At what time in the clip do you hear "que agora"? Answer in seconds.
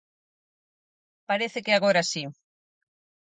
1.65-2.01